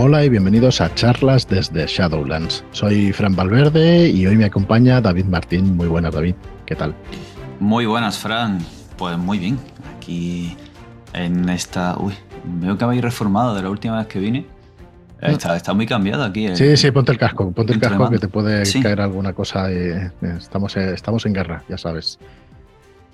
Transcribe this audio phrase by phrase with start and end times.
[0.00, 2.64] Hola y bienvenidos a charlas desde Shadowlands.
[2.70, 5.76] Soy Fran Valverde y hoy me acompaña David Martín.
[5.76, 6.36] Muy buenas, David.
[6.66, 6.94] ¿Qué tal?
[7.58, 8.60] Muy buenas, Fran.
[8.96, 9.58] Pues muy bien.
[9.96, 10.56] Aquí
[11.14, 11.98] en esta.
[11.98, 12.14] Uy,
[12.44, 14.46] veo que habéis reformado de la última vez que vine.
[15.20, 16.54] Está, está muy cambiado aquí.
[16.54, 19.68] Sí, sí, ponte el casco, ponte el casco que te puede caer alguna cosa.
[19.68, 22.20] estamos, estamos en guerra, ya sabes.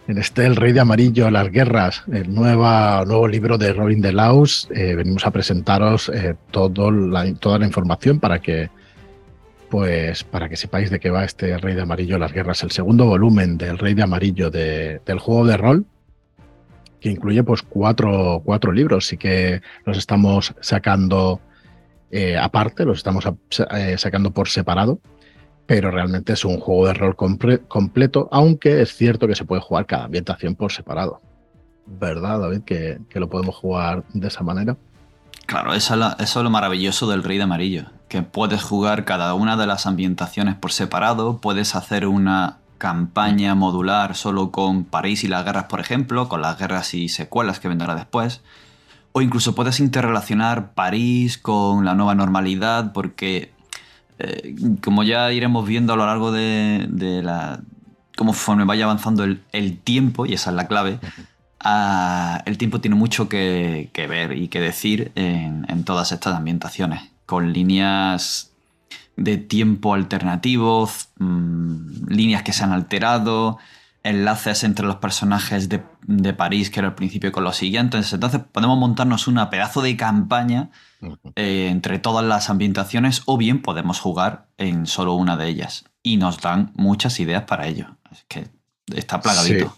[0.07, 4.13] En este El Rey de Amarillo, las guerras, el nueva, nuevo libro de Robin de
[4.13, 8.69] Laus, eh, venimos a presentaros eh, toda la información para que,
[9.71, 13.07] pues, para que sepáis de qué va este Rey de Amarillo, las guerras, el segundo
[13.07, 15.87] volumen del Rey de Amarillo del juego de rol,
[17.01, 21.41] que incluye pues cuatro, cuatro libros, sí que los estamos sacando
[22.11, 23.27] eh, aparte, los estamos
[23.97, 25.01] sacando por separado
[25.67, 29.87] pero realmente es un juego de rol completo, aunque es cierto que se puede jugar
[29.87, 31.21] cada ambientación por separado.
[31.87, 32.63] ¿Verdad, David?
[32.63, 34.77] Que, lo podemos jugar de esa manera.
[35.47, 39.67] Claro, eso es, lo, maravilloso del Rey de Amarillo, que puedes jugar cada una de
[39.67, 45.65] las ambientaciones por separado, puedes hacer una campaña modular solo con París y las guerras,
[45.65, 48.43] por ejemplo, con las guerras y secuelas que vendrá después.
[49.13, 53.54] O incluso puedes interrelacionar París con la nueva normalidad, porque
[54.19, 56.89] eh, como ya iremos viendo a lo largo de,
[57.23, 57.61] la.
[58.17, 60.99] conforme vaya avanzando el, tiempo, y esa es la clave,
[61.61, 67.53] ah, el tiempo tiene mucho que, ver y que decir en, todas estas ambientaciones, con
[67.53, 68.53] líneas
[69.17, 73.59] de tiempo alternativos, mm, líneas que se han alterado,
[74.05, 78.13] enlaces entre los personajes de, de, París, que era al principio, con los siguientes.
[78.13, 80.71] Entonces podemos montarnos una pedazo de campaña
[81.35, 85.85] eh, entre todas las ambientaciones o bien podemos jugar en solo una de ellas.
[86.03, 87.97] Y nos dan muchas ideas para ello.
[88.13, 88.49] Es que
[88.95, 89.75] está plagadito.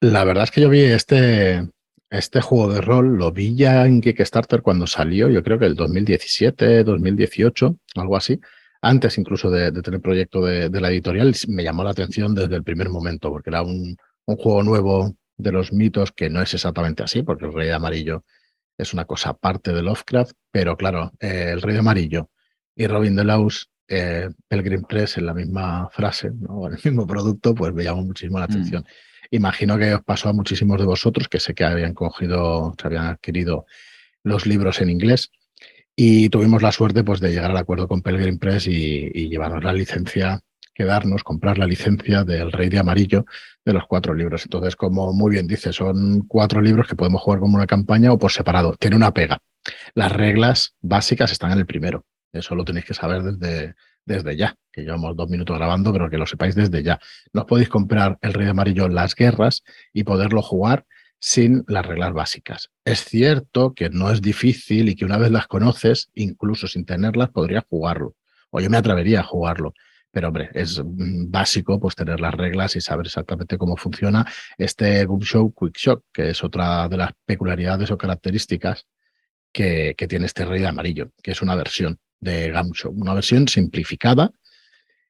[0.00, 1.68] La verdad es que yo vi este,
[2.10, 5.76] este juego de rol, lo vi ya en Kickstarter cuando salió, yo creo que el
[5.76, 8.40] 2017, 2018, algo así.
[8.80, 12.62] Antes incluso de, tener el proyecto de, la editorial, me llamó la atención desde el
[12.62, 13.96] primer momento, porque era un,
[14.26, 18.24] un juego nuevo de los mitos que no es exactamente así, porque el Rey Amarillo
[18.76, 22.30] es una cosa aparte de Lovecraft, pero claro, eh, El Rey de Amarillo
[22.76, 26.66] y Robin de Laus, eh, Pelgrim Press en la misma frase, ¿no?
[26.68, 28.50] en el mismo producto, pues me llamó muchísimo la mm.
[28.50, 28.86] atención.
[29.30, 33.06] Imagino que os pasó a muchísimos de vosotros que sé que habían cogido, se habían
[33.06, 33.66] adquirido
[34.22, 35.30] los libros en inglés
[36.00, 39.72] y tuvimos la suerte pues, de llegar al acuerdo con Pelgrim Press y, llevarnos la
[39.72, 40.40] licencia
[40.72, 43.24] quedarnos, comprar la licencia del Rey de Amarillo
[43.64, 44.44] de los cuatro libros.
[44.44, 48.18] Entonces, como muy bien dice, son cuatro libros que podemos jugar como una campaña o
[48.18, 48.76] por separado.
[48.78, 49.38] Tiene una pega.
[49.94, 52.04] Las reglas básicas están en el primero.
[52.32, 56.16] Eso lo tenéis que saber desde, desde ya, que llevamos dos minutos grabando, pero que
[56.16, 57.00] lo sepáis desde ya.
[57.32, 60.86] No podéis comprar el Rey de Amarillo Las Guerras y poderlo jugar
[61.20, 62.70] sin las reglas básicas.
[62.84, 67.30] Es cierto que no es difícil y que una vez las conoces, incluso sin tenerlas,
[67.30, 68.14] podrías jugarlo.
[68.50, 69.74] O yo me atrevería a jugarlo.
[70.10, 74.26] Pero hombre, es mm, básico pues tener las reglas y saber exactamente cómo funciona
[74.56, 78.86] este Show Quick Shock, que es otra de las peculiaridades o características
[79.52, 84.30] que, tiene este rey de amarillo, que es una versión de Show, una versión simplificada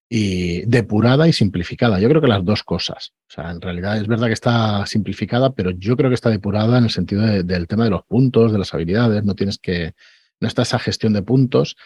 [0.09, 2.01] y depurada y simplificada.
[2.01, 3.13] Yo creo que las dos cosas.
[3.29, 6.79] O sea, en realidad es verdad que está simplificada, pero yo creo que está depurada
[6.79, 9.23] en el sentido del tema de los puntos, de las habilidades.
[9.23, 9.93] No tienes que,
[10.41, 11.77] no está esa gestión de puntos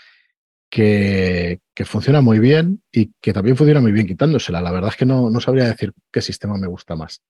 [0.70, 4.60] que, funciona muy bien y que también funciona muy bien quitándosela.
[4.60, 7.22] La verdad es que no, no sabría decir qué sistema me gusta más.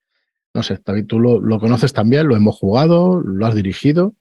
[0.55, 4.15] No sé, David, tú lo, conoces también, lo hemos jugado, lo has dirigido.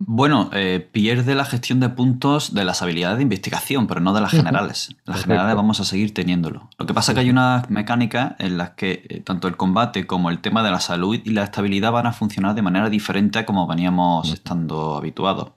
[0.00, 4.20] Bueno, eh, pierde la gestión de puntos de las habilidades de investigación, pero no de
[4.20, 4.94] las generales.
[5.04, 6.70] Las generales vamos a seguir teniéndolo.
[6.78, 10.06] Lo que pasa es que hay unas mecánicas en las que eh, tanto el combate
[10.06, 13.40] como el tema de la salud y la estabilidad van a funcionar de manera diferente
[13.40, 15.50] a como veníamos estando habituados.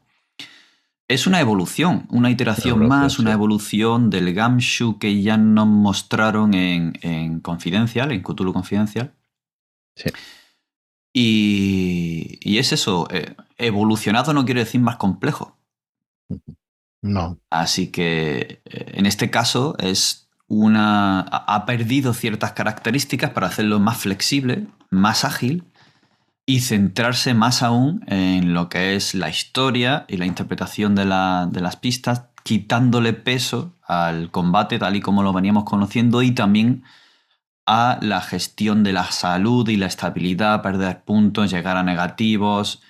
[1.08, 6.94] Es una evolución, una iteración más, una evolución del Gamshu que ya nos mostraron en,
[7.02, 9.14] en Confidencial, en Cthulhu Confidencial.
[9.96, 10.10] Sí.
[11.14, 15.58] Y, es eso, eh, evolucionado no quiere decir más complejo.
[17.02, 17.40] No.
[17.50, 21.22] Así que eh, en este caso es una.
[21.22, 25.66] ha perdido ciertas características para hacerlo más flexible, más ágil
[26.46, 31.76] y centrarse más aún en lo que es la historia y la interpretación de, las
[31.78, 36.84] pistas, quitándole peso al combate tal y como lo veníamos conociendo y también
[37.66, 42.82] a la gestión de la salud y la estabilidad, perder puntos, llegar a negativos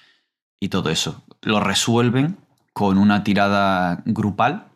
[0.60, 1.24] y todo eso.
[1.42, 2.38] Lo resuelven
[2.74, 4.68] con una tirada grupal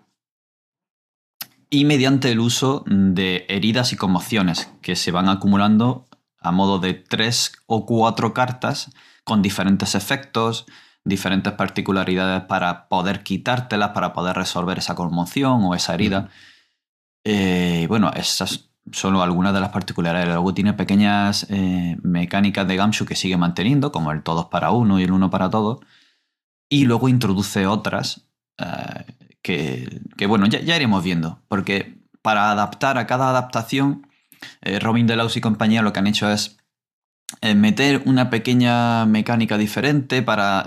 [1.69, 6.05] y mediante el uso de heridas y conmociones que se van acumulando
[6.39, 8.91] a modo de tres o cuatro cartas
[9.23, 10.65] con diferentes efectos,
[11.03, 16.29] diferentes particularidades para poder quitártelas, para poder resolver esa conmoción o esa herida.
[17.23, 20.27] Eh, bueno, esas son algunas de las particularidades.
[20.27, 24.99] Luego tiene pequeñas eh, mecánicas de Gamshu que sigue manteniendo, como el todos para uno
[24.99, 25.79] y el uno para todos.
[26.69, 28.27] Y luego introduce otras
[28.57, 29.05] eh,
[29.41, 31.39] que, bueno, ya, ya, iremos viendo.
[31.47, 34.07] Porque para adaptar a cada adaptación,
[34.81, 36.57] Robin Delaus y compañía lo que han hecho es
[37.55, 40.65] meter una pequeña mecánica diferente para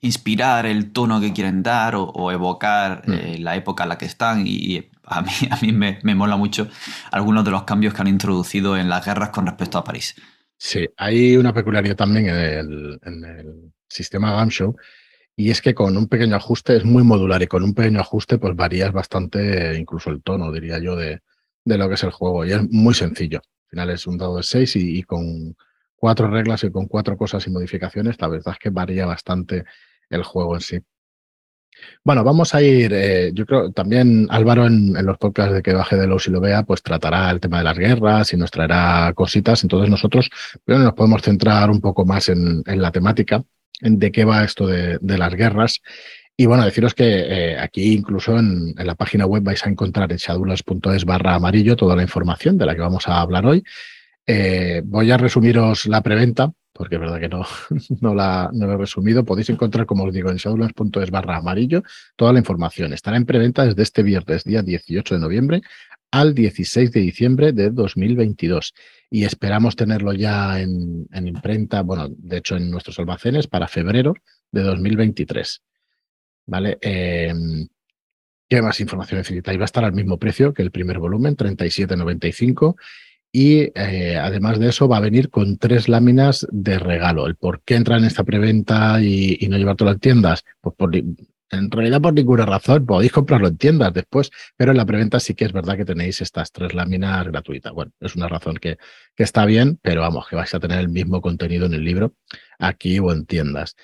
[0.00, 3.42] inspirar el tono que quieren dar o, evocar mm.
[3.42, 6.68] la época en la que están y, a mí, a mí me, mola mucho
[7.10, 10.14] algunos de los cambios que han introducido en las guerras con respecto a París.
[10.56, 14.74] Sí, hay una peculiaridad también en el, sistema Gamshow
[15.36, 18.38] y es que con un pequeño ajuste es muy modular y con un pequeño ajuste
[18.38, 21.20] pues varías bastante incluso el tono, diría yo, de,
[21.64, 23.38] de lo que es el juego y es muy sencillo.
[23.38, 25.56] Al final es un dado de seis y, con
[25.96, 29.64] cuatro reglas y con cuatro cosas y modificaciones, la verdad es que varía bastante
[30.10, 30.78] el juego en sí.
[32.04, 35.96] Bueno, vamos a ir, eh, yo creo, también Álvaro en, los podcasts de que baje
[35.96, 39.12] de los y lo vea, pues tratará el tema de las guerras y nos traerá
[39.14, 39.62] cositas.
[39.62, 40.30] Entonces nosotros
[40.66, 43.42] bueno, nos podemos centrar un poco más en, la temática,
[43.80, 45.80] en de qué va esto de, las guerras.
[46.36, 50.18] Y bueno, deciros que eh, aquí incluso en, la página web vais a encontrar en
[50.18, 53.62] shadulas.es barra amarillo toda la información de la que vamos a hablar hoy.
[54.26, 57.44] Eh, voy a resumiros la preventa porque es verdad que no,
[58.00, 59.24] no, la, no he resumido.
[59.24, 61.82] Podéis encontrar, como os digo, en shadowlands.es barra amarillo
[62.16, 62.92] toda la información.
[62.92, 65.62] Estará en preventa desde este viernes, día 18 de noviembre,
[66.10, 68.74] al 16 de diciembre de 2022.
[69.10, 74.14] Y esperamos tenerlo ya en, imprenta, bueno, de hecho en nuestros almacenes para febrero
[74.50, 75.62] de 2023.
[76.46, 76.78] ¿Vale?
[76.80, 77.68] Em,
[78.48, 79.58] ¿Qué más información necesitáis?
[79.58, 82.76] Va a estar al mismo precio que el primer volumen, 37.95
[83.32, 87.26] y eh, además de eso va a venir con tres láminas de regalo.
[87.26, 90.74] El por qué entrar en esta preventa y, no llevártelo a tiendas, pues
[91.50, 95.34] en realidad por ninguna razón, podéis comprarlo en tiendas después, pero en la preventa sí
[95.34, 97.72] que es verdad que tenéis estas tres láminas gratuitas.
[97.72, 98.78] Bueno, es una razón que,
[99.16, 102.14] está bien, pero vamos, que vais a tener el mismo contenido en el libro
[102.58, 103.76] aquí o en tiendas.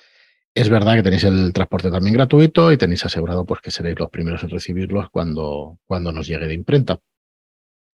[0.55, 4.09] Es verdad que tenéis el transporte también gratuito y tenéis asegurado pues, que seréis los
[4.09, 6.99] primeros en recibirlos cuando nos llegue de imprenta.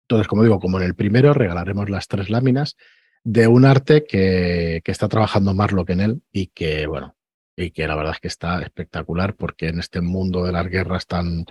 [0.08, 2.76] Entonces, como digo, como en el primero, regalaremos las tres láminas
[3.24, 7.16] de un arte que, está trabajando más lo que en él y que, bueno,
[7.56, 11.08] y que la verdad es que está espectacular porque en este mundo de las guerras
[11.08, 11.46] tan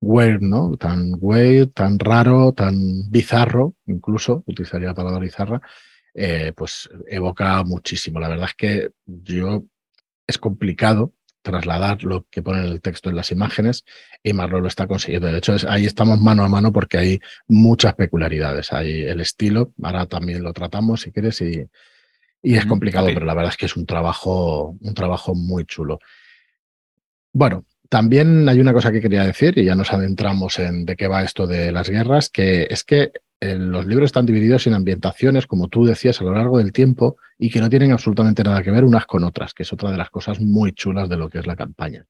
[0.00, 0.76] weird, ¿no?
[0.78, 5.60] Tan weird, tan raro, tan bizarro, incluso, utilizaría la palabra bizarra,
[6.14, 8.18] eh, pues evoca muchísimo.
[8.18, 9.64] La verdad es que yo
[10.26, 13.84] es complicado trasladar lo que pone en el texto en las imágenes
[14.22, 15.28] y Marlo lo está consiguiendo.
[15.28, 18.72] De hecho, ahí estamos mano a mano porque hay muchas peculiaridades.
[18.72, 21.66] Hay el estilo, ahora también lo tratamos si quieres y,
[22.42, 25.98] y es complicado, pero la verdad es que es un trabajo, un trabajo muy chulo.
[27.32, 31.08] Bueno, también hay una cosa que quería decir, y ya nos adentramos en de qué
[31.08, 35.68] va esto de las guerras, que es que los libros están divididos en ambientaciones, como
[35.68, 38.84] tú decías, a lo largo del tiempo y que no tienen absolutamente nada que ver
[38.84, 41.46] unas con otras, que es otra de las cosas muy chulas de lo que es
[41.46, 42.04] la campaña.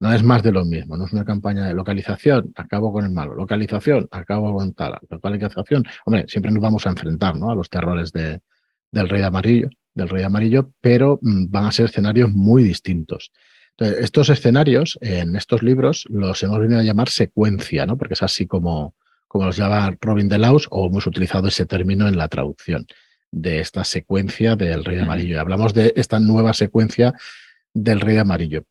[0.00, 3.12] No es más de lo mismo, no es una campaña de localización, acabo con el
[3.12, 5.84] malo, localización, acabo con tal, localización.
[6.04, 7.50] Hombre, siempre nos vamos a enfrentar ¿no?
[7.50, 8.40] a los terrores de,
[8.90, 13.32] del Rey Amarillo, del Rey Amarillo, pero mm, van a ser escenarios muy distintos.
[13.78, 17.96] Estos escenarios en estos libros los hemos venido a llamar secuencia, ¿no?
[17.96, 18.94] Porque es así como,
[19.34, 22.86] como los llama Robin Delaus, o hemos utilizado ese término en la traducción
[23.32, 25.34] de esta secuencia del Rey Amarillo.
[25.34, 27.14] Y hablamos de esta nueva secuencia
[27.72, 28.62] del Rey Amarillo.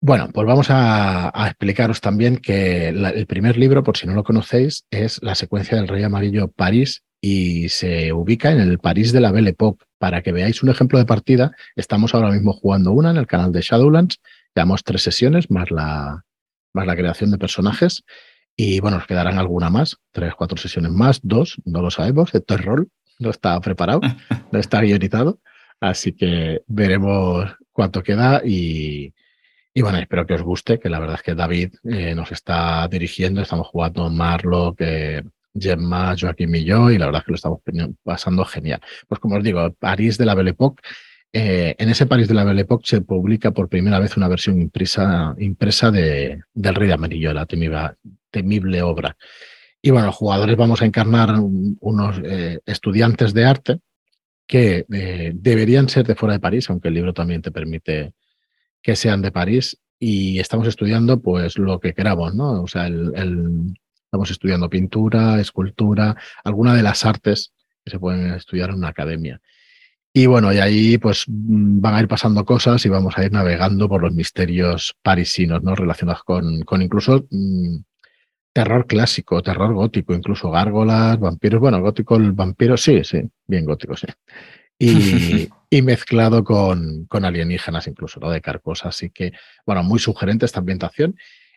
[0.00, 4.86] Bueno, pues vamos a, explicaros también que el primer libro, por si no lo conocéis,
[4.90, 9.30] es la secuencia del Rey Amarillo París y se ubica en el París de la
[9.30, 9.84] Belle Époque.
[9.98, 13.52] Para que veáis un ejemplo de partida, estamos ahora mismo jugando una en el canal
[13.52, 14.22] de Shadowlands.
[14.54, 16.24] Llevamos tres sesiones más la,
[16.72, 18.04] más la creación de personajes.
[18.56, 22.34] Y bueno, nos quedarán alguna más, tres, cuatro sesiones más, dos, no lo sabemos.
[22.34, 24.00] Esto es rol, no está preparado,
[24.52, 25.40] no está guionizado.
[25.80, 29.12] Así que veremos cuánto queda y,
[29.74, 32.86] y bueno, espero que os guste, que la verdad es que David eh, nos está
[32.88, 35.24] dirigiendo, estamos jugando Marlo, que
[35.58, 37.60] Gemma, Joaquín y yo, y la verdad es que lo estamos
[38.04, 38.80] pasando genial.
[39.08, 40.82] Pues como os digo, París de la Belle Époque,
[41.32, 44.60] eh, en ese París de la Belle Époque se publica por primera vez una versión
[44.60, 47.92] impresa, impresa de, del Rey de Amarillo, la temible,
[48.32, 49.16] temible obra.
[49.80, 53.80] Y bueno, los jugadores vamos a encarnar unos eh, estudiantes de arte
[54.46, 58.12] que eh, deberían ser de fuera de París, aunque el libro también te permite
[58.80, 59.78] que sean de París.
[59.98, 62.62] Y estamos estudiando pues lo que queramos, ¿no?
[62.62, 63.74] O sea, el,
[64.04, 67.52] estamos estudiando pintura, escultura, alguna de las artes
[67.84, 69.40] que se pueden estudiar en una academia.
[70.12, 73.88] Y bueno, y ahí pues van a ir pasando cosas y vamos a ir navegando
[73.88, 75.74] por los misterios parisinos, ¿no?
[75.74, 77.78] Relacionados con, con incluso mm,
[78.52, 81.60] terror clásico, terror gótico, incluso gárgolas, vampiros.
[81.60, 84.06] Bueno, gótico, el vampiro, sí, sí, bien gótico, sí.
[84.78, 88.30] Y, y mezclado con, con, alienígenas incluso, ¿no?
[88.30, 88.88] De Carcosa.
[88.88, 89.32] Así que,
[89.66, 91.16] bueno, muy sugerente esta ambientación.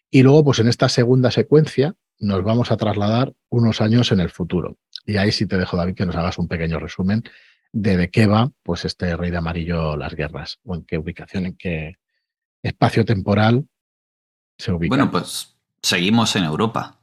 [0.10, 4.30] Y luego, pues en esta segunda secuencia, nos vamos a trasladar unos años en el
[4.30, 4.78] futuro.
[5.06, 7.24] Y ahí sí te dejo, David, que nos hagas un pequeño resumen
[7.74, 11.46] de de qué va pues este Rey de Amarillo las guerras, o en qué ubicación,
[11.46, 11.98] en qué
[12.64, 13.68] espacio temporal
[14.58, 14.96] se ubica.
[14.96, 15.55] Bueno, pues
[15.86, 16.98] seguimos en Europa.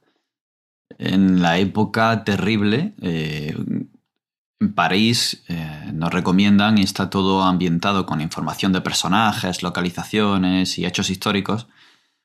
[0.98, 3.56] En la época terrible, eh,
[4.60, 10.84] en París eh, nos recomiendan, y está todo ambientado con información de personajes, localizaciones y
[10.84, 11.68] hechos históricos,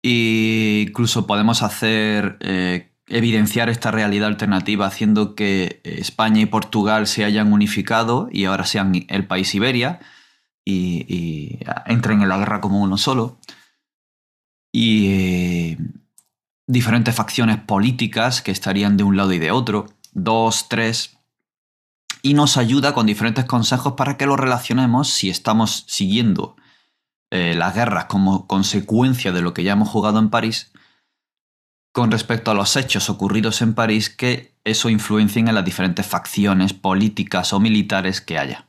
[0.03, 7.25] E incluso podemos hacer eh, evidenciar esta realidad alternativa haciendo que España y Portugal se
[7.25, 10.01] hayan unificado y ahora sean el país Iberia
[10.65, 13.39] y, entren en la guerra como uno solo.
[14.73, 15.79] Y eh,
[16.67, 21.19] diferentes facciones políticas que estarían de un lado y de otro, dos, tres,
[22.23, 26.57] y nos ayuda con diferentes consejos para que lo relacionemos si estamos siguiendo
[27.31, 30.73] eh, las guerras como consecuencia de lo que ya hemos jugado en París
[31.93, 36.73] con respecto a los hechos ocurridos en París que eso influencien en las diferentes facciones
[36.73, 38.67] políticas o militares que haya.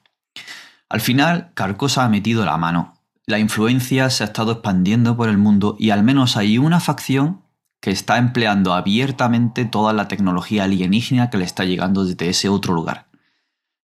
[0.90, 2.96] Al final, Carcosa ha metido la mano.
[3.26, 7.44] La influencia se ha estado expandiendo por el mundo y al menos hay una facción
[7.80, 12.74] que está empleando abiertamente toda la tecnología alienígena que le está llegando desde ese otro
[12.74, 13.08] lugar.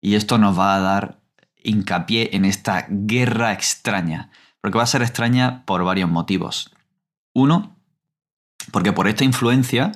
[0.02, 1.20] Y esto nos va a dar
[1.63, 6.74] hincapié en esta guerra extraña, porque va a ser extraña por varios motivos.
[7.34, 7.75] Uno,
[8.72, 9.91] porque por esta influencia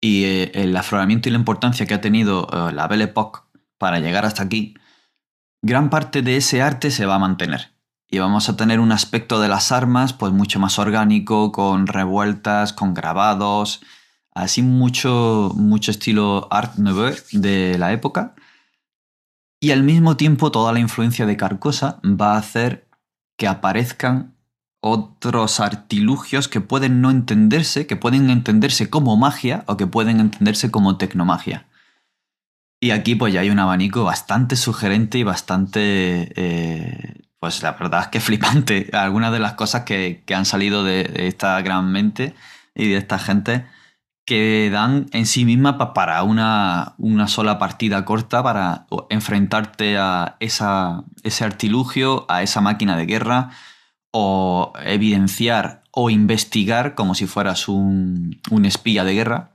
[0.00, 3.40] y eh, el afloramiento y la importancia que ha tenido eh, la Belle Époque
[3.78, 4.74] para llegar hasta aquí,
[5.62, 7.72] gran parte de ese arte se va a mantener.
[8.10, 12.72] Y vamos a tener un aspecto de las armas pues mucho más orgánico, con revueltas,
[12.72, 13.80] con grabados,
[14.34, 18.34] así mucho, mucho estilo Art Nouveau de la época.
[19.60, 22.88] Y al mismo tiempo toda la influencia de Carcosa va a hacer
[23.36, 24.37] que aparezcan
[24.80, 30.70] otros artilugios que pueden no entenderse, que pueden entenderse como magia o que pueden entenderse
[30.70, 31.66] como tecnomagia.
[32.80, 38.02] Y aquí pues ya hay un abanico bastante sugerente y bastante, eh, pues la verdad
[38.02, 38.90] es que flipante.
[38.92, 42.34] Algunas de las cosas que, han salido de, esta gran mente
[42.74, 43.66] y de esta gente
[44.24, 51.04] que dan en sí misma para una, una sola partida corta para enfrentarte a esa,
[51.22, 53.50] ese artilugio, a esa máquina de guerra
[54.20, 59.52] o evidenciar o investigar como si fueras un, espía de guerra,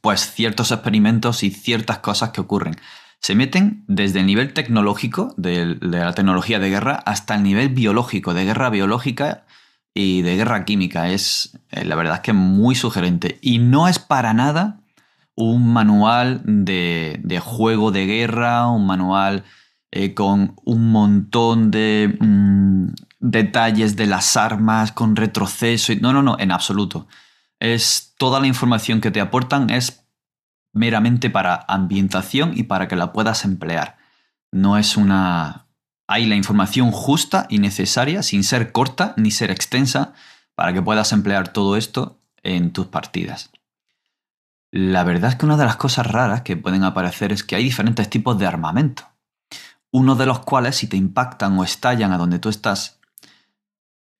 [0.00, 2.76] pues ciertos experimentos y ciertas cosas que ocurren.
[3.20, 8.32] Se meten desde el nivel tecnológico de, la tecnología de guerra hasta el nivel biológico,
[8.32, 9.44] de guerra biológica
[9.92, 11.10] y de guerra química.
[11.10, 13.38] Es, eh, la verdad es que muy sugerente.
[13.42, 14.80] Y no es para nada
[15.34, 19.44] un manual de, juego de guerra, un manual
[19.90, 22.88] eh, con un montón de mm,
[23.20, 25.92] detalles de las armas, con retroceso.
[26.00, 27.06] No, no, no, en absoluto.
[27.60, 30.04] Es toda la información que te aportan es
[30.72, 33.98] meramente para ambientación y para que la puedas emplear.
[34.52, 35.66] No es una,
[36.06, 40.14] hay la información justa y necesaria, sin ser corta ni ser extensa,
[40.54, 43.50] para que puedas emplear todo esto en tus partidas.
[44.70, 47.64] La verdad es que una de las cosas raras que pueden aparecer es que hay
[47.64, 49.04] diferentes tipos de armamento.
[49.90, 52.97] Uno de los cuales, si te impactan o estallan a donde tú estás,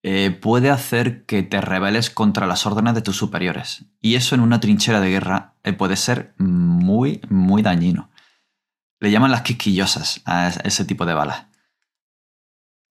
[0.03, 3.85] eh, puede hacer que te rebeles contra las órdenes de tus superiores.
[4.01, 8.11] Y eso en una trinchera de guerra eh, puede ser muy, muy dañino.
[9.01, 11.47] Le llaman las quisquillosas a ese tipo de balas.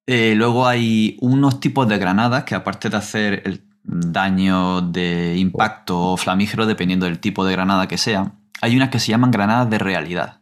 [0.05, 6.11] Eh, luego hay unos tipos de granadas que aparte de hacer el daño de impacto
[6.11, 9.69] o flamígero, dependiendo del tipo de granada que sea, hay unas que se llaman granadas
[9.69, 10.41] de realidad.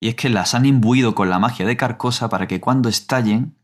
[0.00, 3.56] Y es que las han imbuido con la magia de Carcosa para que cuando estallen,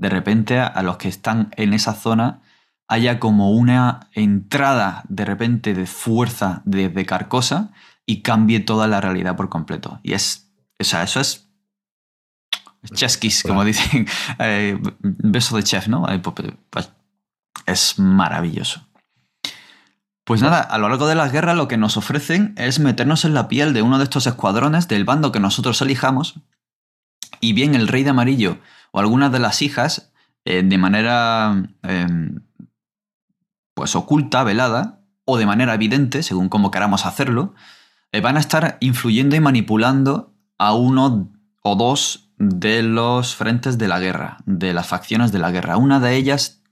[0.00, 2.40] de repente a los que están en esa zona
[2.88, 7.70] haya como una entrada de repente de fuerza desde Carcosa
[8.06, 10.00] y cambie toda la realidad por completo.
[10.02, 11.48] Y es, o sea, eso es
[12.94, 16.06] chesquis, como dicen, eh, beso de chef, ¿no?
[16.22, 16.90] Pues, pues,
[17.66, 18.86] es maravilloso.
[20.24, 23.34] Pues nada, a lo largo de las guerras lo que nos ofrecen es meternos en
[23.34, 26.40] la piel de uno de estos escuadrones del bando que nosotros elijamos
[27.40, 28.58] y bien el rey de amarillo
[28.92, 30.12] o algunas de las hijas
[30.44, 32.40] eh, de manera em,
[33.74, 37.54] pues oculta, velada o de manera evidente, según como queramos hacerlo,
[38.12, 41.32] eh, van a estar influyendo y manipulando a uno
[41.62, 45.76] o dos de los frentes de la guerra, de las facciones de la guerra.
[45.76, 46.62] Una de ellas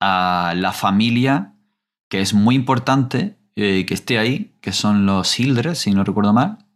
[0.00, 1.54] a la familia,
[2.08, 6.32] que es muy importante eh, que esté ahí, que son los Hildred, si no recuerdo
[6.32, 6.66] mal,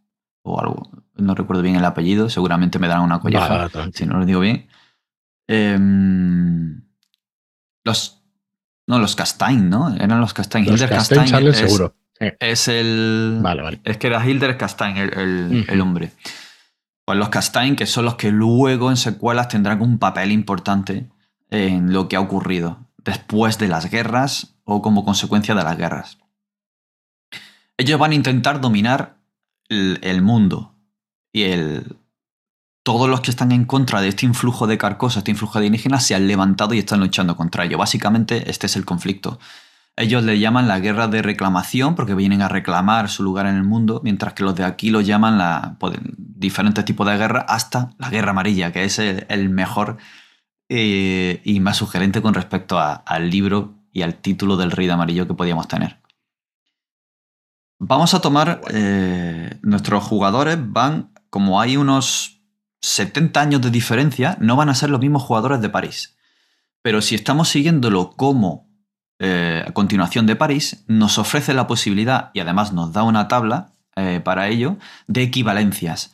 [0.43, 4.25] o algo, no recuerdo bien el apellido, seguramente me darán una colleja, si no lo
[4.25, 4.67] digo bien.
[5.47, 6.81] Em,
[7.83, 8.21] los,
[8.87, 9.95] no, los Castain, ¿no?
[9.95, 10.65] Eran los Castain.
[10.65, 11.95] Los Castain, es, seguro.
[12.19, 13.39] Es el.
[13.41, 13.81] Vale, vale.
[13.83, 16.11] Es que era Hilder Castain el, el hombre.
[17.05, 21.09] Pues los Castain, que son los que luego en secuelas tendrán un papel importante
[21.49, 26.19] en lo que ha ocurrido después de las guerras o como consecuencia de las guerras.
[27.77, 29.17] Ellos van a intentar dominar
[29.69, 30.75] el, mundo
[31.31, 31.97] y el,
[32.83, 36.05] todos los que están en contra de este influjo de carcosa, este influjo de indígenas,
[36.05, 37.77] se han levantado y están luchando contra ello.
[37.77, 39.39] Básicamente este es el conflicto.
[39.95, 43.63] Ellos le llaman la guerra de reclamación porque vienen a reclamar su lugar en el
[43.63, 47.91] mundo, mientras que los de aquí lo llaman la, pues, diferentes tipos de guerra hasta
[47.97, 49.97] la guerra amarilla, que es el mejor
[50.69, 55.27] eh, y más sugerente con respecto al libro y al título del Rey de Amarillo
[55.27, 55.97] que podíamos tener.
[57.79, 62.41] Vamos a tomar, eh, nuestros jugadores van, como hay unos
[62.81, 66.17] 70 años de diferencia, no van a ser los mismos jugadores de París.
[66.81, 68.69] Pero si estamos siguiéndolo como
[69.19, 73.73] eh, a continuación de París, nos ofrece la posibilidad, y además nos da una tabla
[74.23, 76.13] para ello, de equivalencias.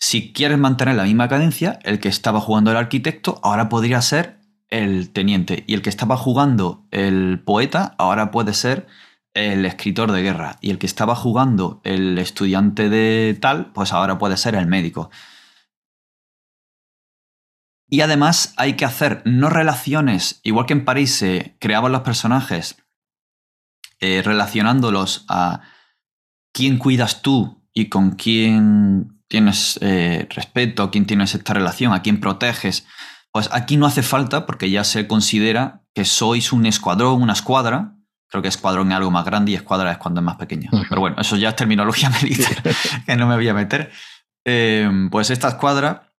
[0.00, 4.40] Si quieres mantener la misma cadencia, el que estaba jugando el arquitecto ahora podría ser
[4.70, 8.86] el teniente y el que estaba jugando el poeta ahora puede ser
[9.34, 14.18] el escritor de guerra y el que estaba jugando el estudiante de tal, pues ahora
[14.18, 15.10] puede ser el médico.
[17.88, 22.76] Y además hay que hacer no relaciones, igual que en París se creaban los personajes
[24.00, 25.60] eh, relacionándolos a
[26.52, 32.02] quién cuidas tú y con quién tienes eh, respeto, a quién tienes esta relación, a
[32.02, 32.86] quién proteges.
[33.32, 37.96] Pues aquí no hace falta porque ya se considera que sois un escuadrón, una escuadra.
[38.30, 40.70] Creo que escuadrón es algo más grande y escuadra es cuando es más pequeño.
[40.88, 42.62] Pero bueno, eso ya es terminología militar
[43.04, 43.90] que no me voy a meter.
[44.44, 46.12] Em, pues esta escuadra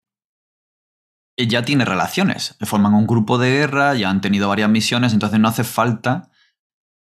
[1.37, 2.57] ya tiene relaciones.
[2.61, 6.31] Forman un grupo de guerra, ya han tenido varias misiones, entonces no hace falta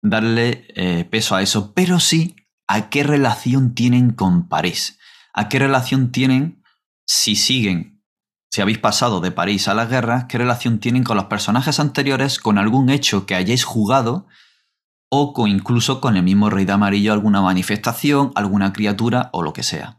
[0.00, 1.74] darle eh, peso a eso.
[1.74, 2.36] Pero sí
[2.68, 4.98] a qué relación tienen con París.
[5.34, 6.62] ¿A qué relación tienen
[7.04, 8.04] si siguen,
[8.52, 12.38] si habéis pasado de París a la guerra, qué relación tienen con los personajes anteriores,
[12.38, 14.28] con algún hecho que hayáis jugado
[15.10, 19.52] o con, incluso con el mismo Rey de Amarillo, alguna manifestación, alguna criatura o lo
[19.52, 19.96] que sea?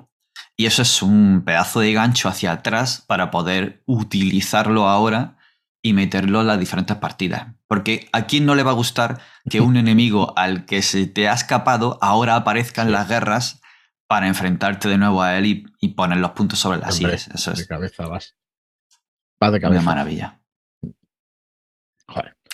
[0.57, 5.37] Y eso es un pedazo de gancho hacia atrás para poder utilizarlo ahora
[5.81, 7.47] y meterlo en las diferentes partidas.
[7.67, 9.19] Porque a quién no le va a gustar
[9.49, 13.61] que un enemigo al que se te ha escapado ahora aparezca en las guerras
[14.07, 15.45] para enfrentarte de nuevo a él
[15.79, 17.29] y, poner los puntos sobre las sillas.
[17.29, 17.59] Eso es.
[17.59, 18.35] De cabeza vas.
[19.39, 19.81] Vas de cabeza.
[19.81, 20.41] Una maravilla.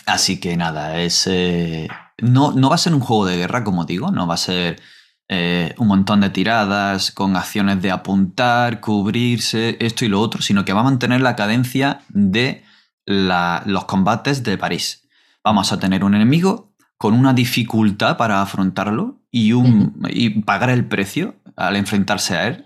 [0.05, 1.27] Así que nada, es.
[1.27, 4.37] Eh, no, no va a ser un juego de guerra, como digo, no va a
[4.37, 4.81] ser
[5.29, 10.63] eh, un montón de tiradas con acciones de apuntar, cubrirse, esto y lo otro, sino
[10.63, 12.63] que va a mantener la cadencia de
[13.05, 15.07] los combates de París.
[15.43, 20.85] Vamos a tener un enemigo con una dificultad para afrontarlo y, un, y pagar el
[20.85, 22.63] precio al enfrentarse a él.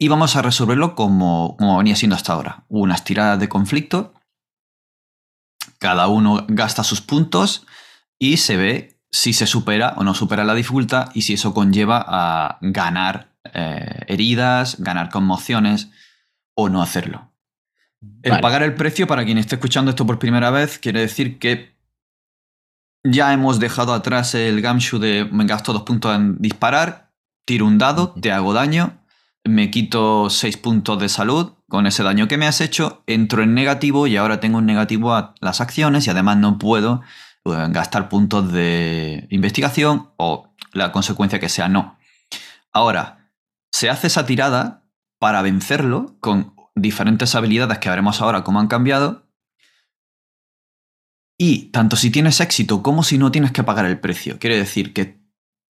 [0.00, 2.64] y vamos a resolverlo como, como venía siendo hasta ahora.
[2.68, 4.14] Unas tiradas de conflicto,
[5.78, 7.66] cada uno gasta sus puntos
[8.18, 12.04] y se ve si se supera o no supera la dificultad y si eso conlleva
[12.06, 15.90] a ganar eh, heridas, ganar conmociones
[16.54, 17.32] o no hacerlo.
[18.22, 21.76] El pagar el precio, para quien esté escuchando esto por primera vez, quiere decir que
[23.04, 27.10] ya hemos dejado atrás el Gamshu de me gasto dos puntos en disparar,
[27.44, 28.98] tiro un dado, te hago daño,
[29.44, 33.54] me quito seis puntos de salud con ese daño que me has hecho, entro en
[33.54, 37.02] negativo y ahora tengo un negativo a las acciones y además no puedo
[37.54, 41.98] eh, gastar puntos de investigación o la consecuencia que sea no.
[42.72, 43.32] Ahora,
[43.70, 44.84] se hace esa tirada
[45.18, 49.26] para vencerlo con diferentes habilidades que veremos ahora cómo han cambiado.
[51.38, 54.38] Y tanto si tienes éxito como si no tienes que pagar el precio.
[54.38, 55.20] Quiere decir que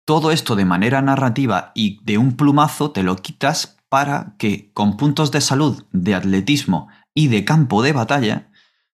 [0.07, 4.97] todo esto de manera narrativa y de un plumazo te lo quitas para que con
[4.97, 8.49] puntos de salud, de atletismo y de campo de batalla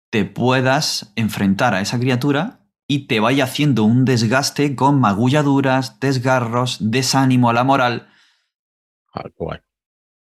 [0.09, 2.60] te puedas enfrentar a esa criatura
[2.91, 8.09] y te vaya haciendo un desgaste con magulladuras, desgarros, desánimo a la moral.
[9.13, 9.29] Ah,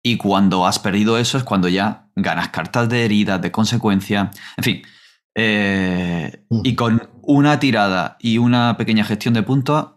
[0.02, 4.32] y cuando has perdido eso es cuando ya ganas cartas de heridas, de consecuencia.
[4.56, 4.82] En fin.
[5.36, 6.62] Eh, mm.
[6.63, 9.88] y con una tirada y una pequeña gestión de puntos,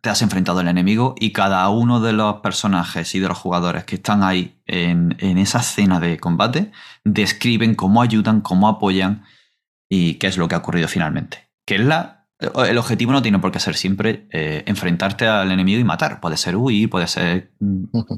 [0.00, 3.82] te has enfrentado al enemigo y cada uno de los personajes y de los jugadores
[3.82, 6.70] que están ahí en, en esa escena de combate
[7.02, 9.24] describen cómo ayudan, cómo apoyan
[9.88, 11.43] y qué es lo que ha ocurrido finalmente.
[11.64, 15.80] Que es la el objetivo no tiene por qué ser siempre eh, enfrentarte al enemigo
[15.80, 16.20] y matar.
[16.20, 17.52] Puede ser huir, puede ser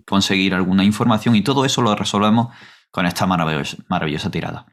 [0.05, 2.49] conseguir alguna información y todo eso lo resolvemos
[2.91, 4.67] con esta maravillosa, tirada.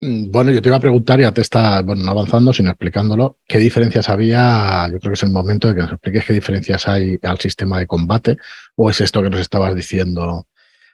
[0.00, 3.38] Mm, bueno, yo te iba a preguntar, ya te está bueno, no avanzando, sino explicándolo,
[3.46, 4.88] ¿qué diferencias había?
[4.90, 7.78] Yo creo que es el momento de que nos expliques qué diferencias hay al sistema
[7.78, 8.36] de combate,
[8.76, 10.46] o es esto que nos estabas diciendo.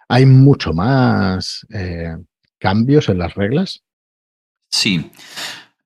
[0.08, 2.16] ¿Hay mucho más eh,
[2.58, 3.82] cambios en las reglas?
[4.70, 5.10] Sí.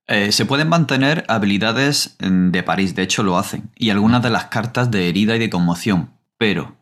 [0.08, 4.30] Eh, se pueden mantener habilidades mm, de París, de hecho lo hacen, y algunas de
[4.30, 6.76] las cartas de herida y de conmoción, pero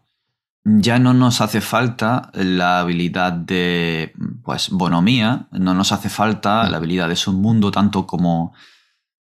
[0.65, 6.79] ya no nos hace falta la habilidad de pues bonomía, no nos hace falta la
[6.79, 8.53] habilidad de su mundo tanto como,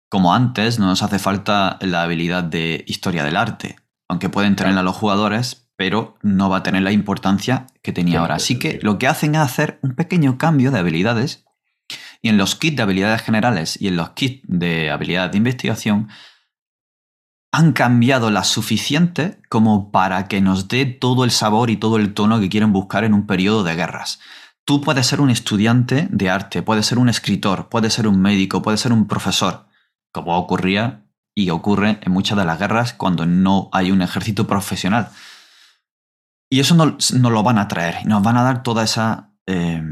[0.10, 3.78] como antes, no nos hace falta la habilidad de historia del arte,
[4.08, 8.36] aunque pueden tenerla los jugadores, pero no va a tener la importancia que tenía ahora.
[8.36, 11.46] Así que lo que hacen es hacer un pequeño cambio de habilidades
[12.24, 16.08] y en los kits de habilidades generales y en los kits de habilidades de investigación
[17.52, 22.16] han cambiado las suficientes como para que nos dé todo el sabor y todo el
[22.16, 24.20] tono que quieren buscar en un periodo de guerras.
[24.66, 28.62] Tú puedes ser un estudiante de arte, puedes ser un escritor, puedes ser un médico,
[28.62, 29.68] puedes ser un profesor,
[30.14, 31.06] como ocurría
[31.36, 35.10] y ocurre en muchas de las guerras cuando no hay un ejército profesional.
[36.50, 39.84] Y eso nos, lo van a traer nos van a dar toda esa, eh,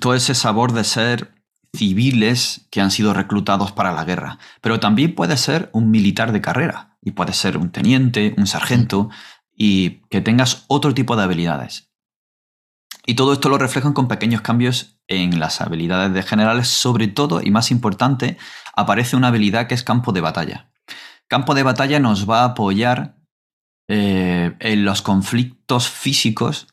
[0.00, 1.39] todo ese sabor de ser
[1.74, 6.40] civiles que han sido reclutados para la guerra, pero también puede ser un militar de
[6.40, 9.10] carrera y puede ser un teniente, un sargento
[9.54, 11.90] y que tengas otro tipo de habilidades.
[13.06, 17.40] Y todo esto lo reflejan con pequeños cambios en las habilidades de generales, sobre todo
[17.42, 18.36] y más importante,
[18.74, 20.70] aparece una habilidad que es campo de batalla.
[21.28, 23.16] Campo de batalla nos va a apoyar
[23.88, 26.68] eh, en los conflictos físicos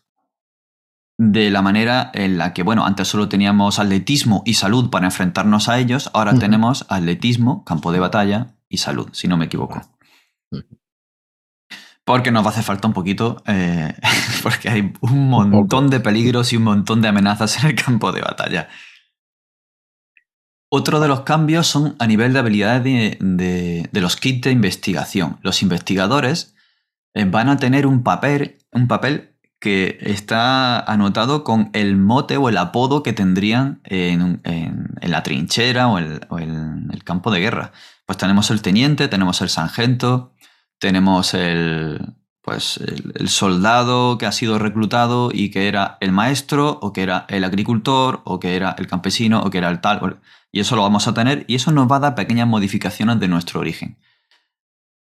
[1.18, 5.68] de la manera en la que, bueno, antes solo teníamos atletismo y salud para enfrentarnos
[5.68, 9.82] a ellos, ahora tenemos atletismo, campo de batalla y salud, si no me equivoco.
[12.06, 13.96] Porque nos va a hacer falta un poquito, eh,
[14.44, 18.22] porque hay un montón de peligros y un montón de amenazas en el campo de
[18.22, 18.70] batalla.
[20.70, 22.84] Otro de los cambios son a nivel de habilidades
[23.20, 25.40] de, de los kits de investigación.
[25.42, 26.56] Los investigadores
[27.16, 32.50] eh, van a tener un papel, un papel que está anotado con el mote o
[32.50, 34.42] el apodo que tendrían en,
[35.02, 37.72] la trinchera o, en el campo de guerra.
[38.06, 40.34] Pues tenemos el teniente, tenemos el sargento,
[40.80, 46.94] tenemos el, pues el, soldado que ha sido reclutado y que era el maestro o
[46.94, 50.22] que era el agricultor o que era el campesino o que era el tal.
[50.52, 53.28] Y eso lo vamos a tener y eso nos va a dar pequeñas modificaciones de
[53.28, 53.98] nuestro origen.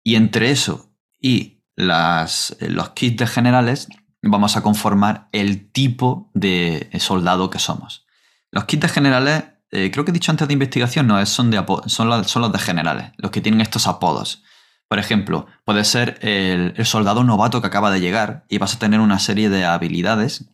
[0.04, 3.88] Y entre eso y las, los kits de generales
[4.28, 8.06] vamos a conformar el tipo de soldado que somos.
[8.50, 12.08] Los kits generales, eh, creo que he dicho antes de investigación, no, son, de son,
[12.08, 14.42] los, son los de generales, los que tienen estos apodos.
[14.88, 19.00] Por ejemplo, puede ser el, soldado novato que acaba de llegar y vas a tener
[19.00, 20.48] una serie de habilidades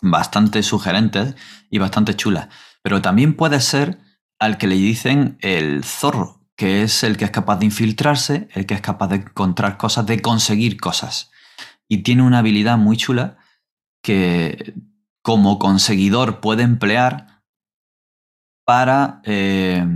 [0.00, 1.34] bastante sugerentes
[1.68, 2.48] y bastante chulas.
[2.82, 3.98] Pero también puede ser
[4.38, 8.66] al que le dicen el zorro, que es el que es capaz de infiltrarse, el
[8.66, 11.31] que es capaz de encontrar cosas, de conseguir cosas.
[11.92, 13.36] Y tiene una habilidad muy chula
[14.02, 14.72] que
[15.22, 17.42] como conseguidor puede emplear
[18.64, 19.86] para eh,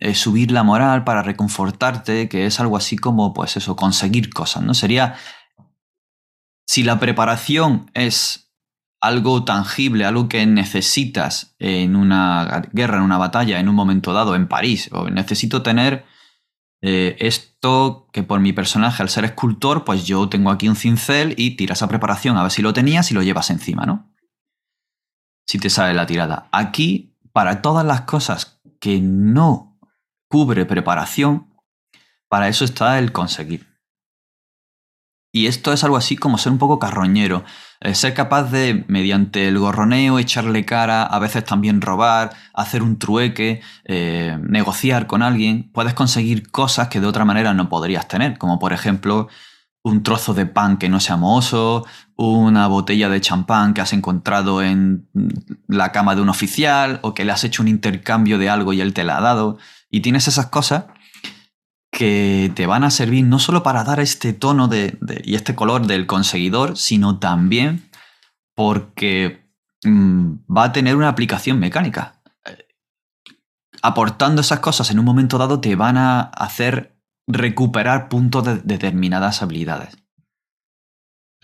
[0.00, 4.64] eh, subir la moral, para reconfortarte, que es algo así como, pues eso, conseguir cosas,
[4.64, 4.74] ¿no?
[4.74, 5.14] Sería,
[6.66, 8.52] si la preparación es
[9.00, 14.34] algo tangible, algo que necesitas en una guerra, en una batalla, en un momento dado,
[14.34, 16.04] en París, o necesito tener
[16.86, 21.32] eh, esto que por mi personaje, al ser escultor, pues yo tengo aquí un cincel
[21.38, 24.12] y tiras a preparación a ver si lo tenías y lo llevas encima, ¿no?
[25.46, 26.46] Si te sale la tirada.
[26.52, 29.78] Aquí, para todas las cosas que no
[30.28, 31.54] cubre preparación,
[32.28, 33.73] para eso está el conseguir.
[35.34, 37.42] Y esto es algo así como ser un poco carroñero.
[37.80, 43.00] Eh, ser capaz de, mediante el gorroneo, echarle cara, a veces también robar, hacer un
[43.00, 48.38] trueque, eh, negociar con alguien, puedes conseguir cosas que de otra manera no podrías tener,
[48.38, 49.26] como por ejemplo
[49.82, 54.62] un trozo de pan que no sea mohoso, una botella de champán que has encontrado
[54.62, 55.08] en
[55.66, 58.80] la cama de un oficial, o que le has hecho un intercambio de algo y
[58.80, 59.58] él te la ha dado.
[59.90, 60.84] Y tienes esas cosas
[61.94, 65.86] que te van a servir no solo para dar este tono de, y este color
[65.86, 67.88] del conseguidor, sino también
[68.56, 69.48] porque
[69.84, 72.20] mm, va a tener una aplicación mecánica.
[73.80, 76.96] aportando esas cosas en un momento dado te van a hacer
[77.28, 79.96] recuperar puntos de determinadas habilidades.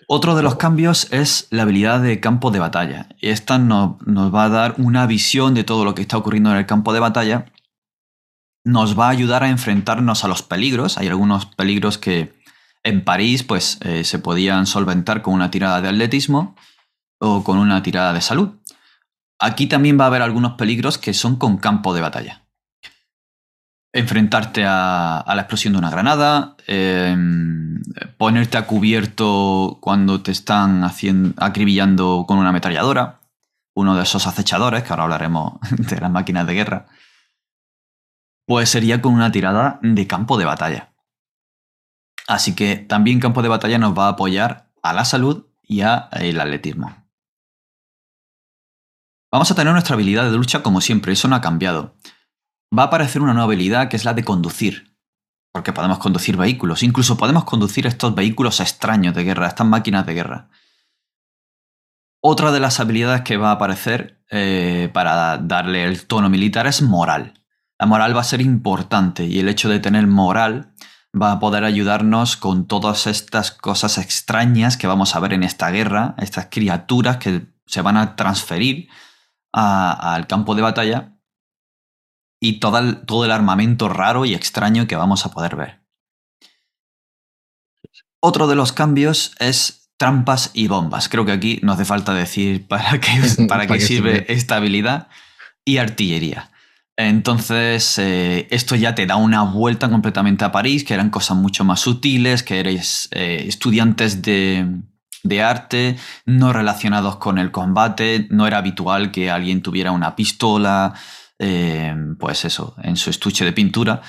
[0.08, 3.08] Otro de los cambios es la habilidad de campo de batalla.
[3.20, 6.66] Esta nos va a dar una visión de todo lo que está ocurriendo en el
[6.66, 7.46] campo de batalla
[8.64, 10.98] nos va a ayudar a enfrentarnos a los peligros.
[10.98, 12.34] Hay algunos peligros que
[12.82, 16.56] en París pues, eh, se podían solventar con una tirada de atletismo
[17.18, 18.56] o con una tirada de salud.
[19.38, 22.44] Aquí también va a haber algunos peligros que son con campo de batalla.
[23.92, 27.82] Enfrentarte a, la explosión de una granada, em,
[28.18, 33.20] ponerte a cubierto cuando te están haciendo, acribillando con una ametralladora,
[33.74, 36.86] uno de esos acechadores, que ahora hablaremos de las máquinas de guerra
[38.50, 40.92] pues sería con una tirada de campo de batalla.
[42.26, 46.40] Así que también campo de batalla nos va a apoyar a la salud y al
[46.40, 47.06] atletismo.
[49.30, 51.94] Vamos a tener nuestra habilidad de lucha como siempre, eso no ha cambiado.
[52.76, 54.96] Va a aparecer una nueva habilidad que es la de conducir,
[55.52, 60.14] porque podemos conducir vehículos, incluso podemos conducir estos vehículos extraños de guerra, estas máquinas de
[60.14, 60.50] guerra.
[62.20, 66.82] Otra de las habilidades que va a aparecer eh, para darle el tono militar es
[66.82, 67.39] moral.
[67.80, 70.74] La moral va a ser importante y el hecho de tener moral
[71.18, 75.70] va a poder ayudarnos con todas estas cosas extrañas que vamos a ver en esta
[75.70, 78.90] guerra, estas criaturas que se van a transferir
[79.54, 81.16] al campo de batalla
[82.38, 85.80] y todo el, todo el armamento raro y extraño que vamos a poder ver.
[88.20, 91.08] Otro de los cambios es trampas y bombas.
[91.08, 95.08] Creo que aquí no hace falta decir para qué, para qué sirve esta habilidad.
[95.64, 96.50] Y artillería.
[96.96, 101.64] Entonces, eh, esto ya te da una vuelta completamente a París, que eran cosas mucho
[101.64, 104.82] más sutiles, que eres eh, estudiantes de,
[105.42, 110.94] arte, no relacionados con el combate, no era habitual que alguien tuviera una pistola,
[111.38, 114.02] eh, pues eso, en su estuche de pintura.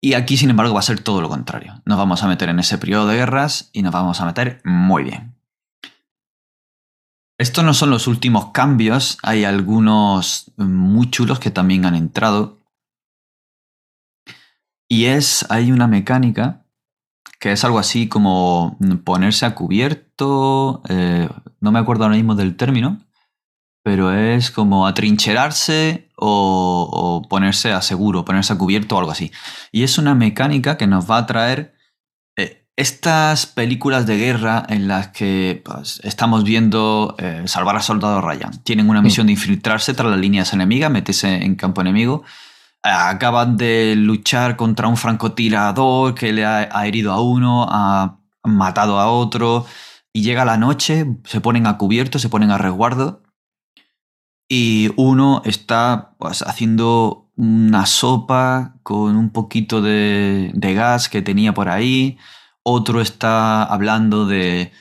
[0.00, 1.82] Y aquí, sin embargo, va a ser todo lo contrario.
[1.84, 5.02] Nos vamos a meter en ese periodo de guerras y nos vamos a meter muy
[5.02, 5.37] bien.
[7.38, 12.58] Estos no son los últimos cambios, hay algunos muy chulos que también han entrado.
[14.88, 16.64] Y es, hay una mecánica
[17.38, 21.28] que es algo así como ponerse a cubierto, eh,
[21.60, 22.98] no me acuerdo ahora mismo del término,
[23.84, 26.88] pero es como atrincherarse o,
[27.22, 29.30] o, ponerse a seguro, ponerse a cubierto o algo así.
[29.70, 31.77] Y es una mecánica que nos va a traer
[32.78, 38.62] estas películas de guerra en las que pues, estamos viendo eh, salvar a soldado Ryan,
[38.62, 42.22] tienen una misión de infiltrarse tras las líneas enemigas, meterse en campo enemigo,
[42.84, 49.10] acaban de luchar contra un francotirador que le ha, herido a uno, ha matado a
[49.10, 49.66] otro,
[50.12, 53.24] y llega la noche, se ponen a cubierto, se ponen a resguardo,
[54.48, 61.68] y uno está pues, haciendo una sopa con un poquito de gas que tenía por
[61.68, 62.18] ahí,
[62.68, 64.72] otro está hablando de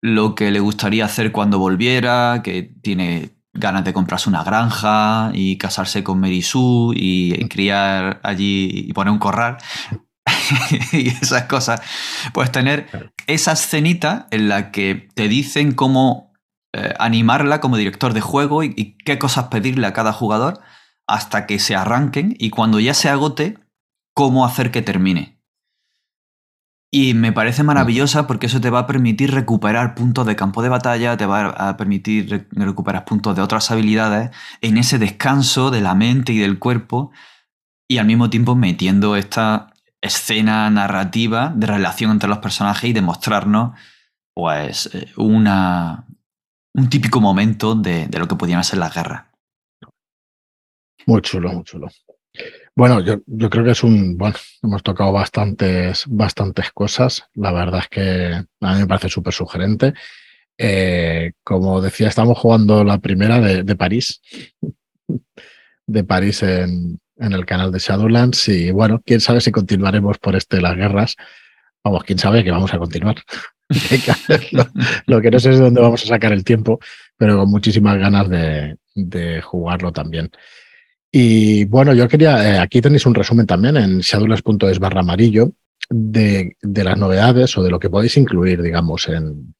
[0.00, 5.58] lo que le gustaría hacer cuando volviera, que tiene ganas de comprarse una granja y
[5.58, 9.58] casarse con Mary Sue y criar allí y poner un corral.
[10.92, 11.82] y esas cosas.
[12.32, 16.32] Puedes tener esa escenita en la que te dicen cómo
[16.74, 20.60] eh, animarla como director de juego y, qué cosas pedirle a cada jugador
[21.06, 23.58] hasta que se arranquen y cuando ya se agote,
[24.14, 25.31] cómo hacer que termine.
[26.94, 30.68] Y me parece maravillosa porque eso te va a permitir recuperar puntos de campo de
[30.68, 35.94] batalla, te va a permitir recuperar puntos de otras habilidades en ese descanso de la
[35.94, 37.10] mente y del cuerpo
[37.88, 43.78] y al mismo tiempo metiendo esta escena narrativa de relación entre los personajes y demostrarnos
[44.34, 46.06] pues eh, una,
[46.74, 49.28] un típico momento de, de lo que podían ser las guerras.
[51.06, 51.88] Muy chulo, muy chulo.
[52.74, 57.24] Bueno, yo, creo que es un, bueno, hemos tocado bastantes, bastantes cosas.
[57.34, 59.92] La verdad es que a mí me parece súper sugerente.
[60.56, 64.22] Eh, como decía, estamos jugando la primera de, París,
[65.86, 70.62] de París en, el canal de Shadowlands y bueno, quién sabe si continuaremos por este
[70.62, 71.16] las guerras.
[71.84, 73.16] Vamos, quién sabe que vamos a continuar.
[75.06, 76.80] Lo que no sé es de dónde vamos a sacar el tiempo,
[77.18, 80.30] pero con muchísimas ganas de jugarlo también.
[81.14, 85.52] Y bueno, yo quería, eh, aquí tenéis un resumen también en shadowlands.es barra amarillo
[85.90, 89.54] de, de, las novedades o de lo que podéis incluir, digamos, en,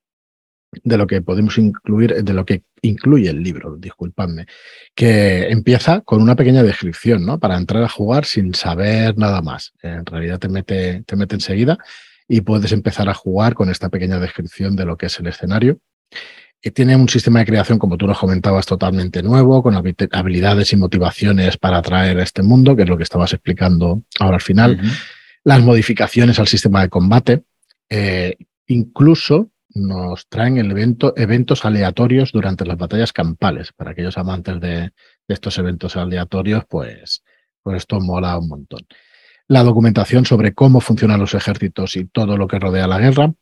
[0.83, 4.47] de lo que podemos incluir, de lo que incluye el libro, disculpadme,
[4.95, 7.39] que empieza con una pequeña descripción, ¿no?
[7.39, 9.73] Para entrar a jugar sin saber nada más.
[9.83, 11.77] En realidad te mete, te mete enseguida
[12.27, 15.81] y puedes empezar a jugar con esta pequeña descripción de lo que es el escenario
[16.71, 21.57] tiene un sistema de creación, como tú nos comentabas, totalmente nuevo, con habilidades y motivaciones
[21.57, 24.79] para atraer a este mundo, que es lo que estabas explicando ahora al final.
[24.81, 24.93] Uh -huh.
[25.45, 27.43] Las modificaciones al sistema de combate.
[27.91, 28.37] Eh,
[28.69, 33.73] incluso nos traen el evento, eventos aleatorios durante las batallas campales.
[33.73, 34.93] Para aquellos amantes de, de
[35.29, 37.25] estos eventos aleatorios, pues,
[37.63, 38.87] pues esto mola un montón.
[39.49, 43.35] La documentación sobre cómo funcionan los ejércitos y todo lo que rodea la guerra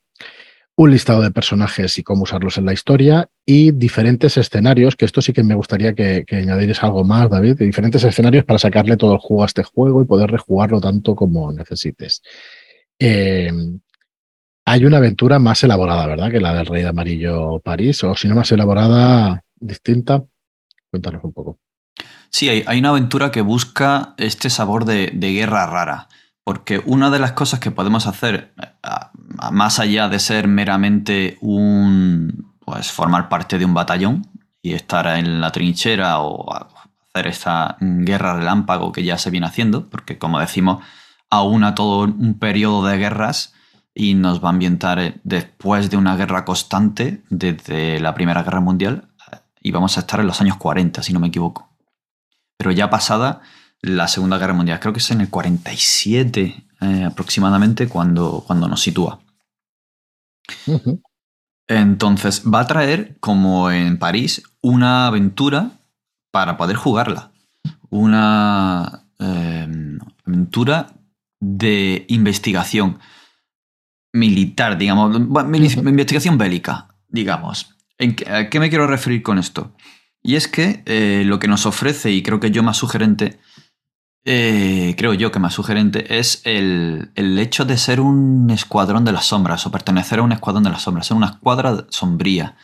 [0.82, 5.20] un listado de personajes y cómo usarlos en la historia y diferentes escenarios, que esto
[5.20, 8.96] sí que me gustaría que, que añadieres algo más, David, de diferentes escenarios para sacarle
[8.96, 12.22] todo el juego a este juego y poder rejugarlo tanto como necesites.
[12.98, 13.52] Eh,
[14.64, 16.30] hay una aventura más elaborada, ¿verdad?
[16.30, 20.24] Que la del Rey de Amarillo París, o si no más elaborada, distinta.
[20.90, 21.58] Cuéntanos un poco.
[22.30, 26.08] Sí, hay, hay una aventura que busca este sabor de, de guerra rara.
[26.50, 28.52] Porque una de las cosas que podemos hacer,
[29.52, 32.56] más allá de ser meramente un.
[32.58, 34.26] pues formar parte de un batallón
[34.60, 39.88] y estar en la trinchera o hacer esta guerra relámpago que ya se viene haciendo,
[39.90, 40.84] porque como decimos,
[41.30, 43.54] aúna todo un periodo de guerras
[43.94, 49.08] y nos va a ambientar después de una guerra constante desde la Primera Guerra Mundial
[49.62, 51.70] y vamos a estar en los años 40, si no me equivoco.
[52.56, 53.40] Pero ya pasada
[53.82, 54.80] la Segunda Guerra Mundial.
[54.80, 59.20] Creo que es en el 47 eh, aproximadamente cuando, cuando nos sitúa.
[60.66, 61.02] Uh -huh.
[61.68, 65.80] Entonces va a traer, como en París, una aventura
[66.32, 67.30] para poder jugarla.
[67.90, 69.68] Una eh,
[70.26, 70.94] aventura
[71.38, 72.98] de investigación
[74.12, 77.76] militar, digamos, investigación bélica, digamos.
[77.98, 79.74] ¿En qué, ¿A qué me quiero referir con esto?
[80.22, 83.38] Y es que eh, lo que nos ofrece, y creo que yo más sugerente,
[84.24, 89.12] eh, creo yo que más sugerente, es el, el, hecho de ser un escuadrón de
[89.12, 92.56] las sombras o pertenecer a un escuadrón de las sombras, ser una escuadra sombría.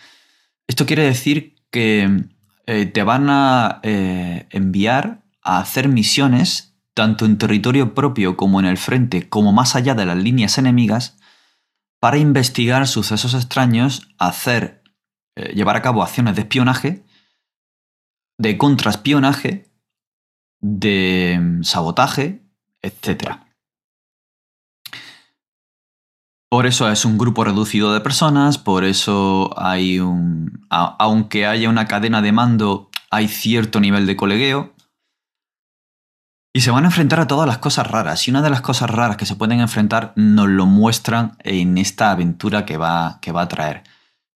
[0.66, 2.26] Esto quiere decir que
[2.66, 8.66] eh, te van a eh, enviar a hacer misiones tanto en territorio propio como en
[8.66, 11.16] el frente, como más allá de las líneas enemigas,
[12.00, 14.82] para investigar sucesos extraños, hacer,
[15.36, 17.04] eh, llevar a cabo acciones de espionaje,
[18.38, 19.65] de contraespionaje
[20.60, 22.42] de mm, sabotaje,
[22.82, 23.46] etc.
[26.48, 30.66] Por eso es un grupo reducido de personas, por eso hay un...
[30.70, 34.74] aunque haya una cadena de mando, hay cierto nivel de colegueo.
[36.54, 38.26] Y se van a enfrentar a todas las cosas raras.
[38.26, 42.10] Y una de las cosas raras que se pueden enfrentar nos lo muestran en esta
[42.10, 43.84] aventura que va, que va a traer.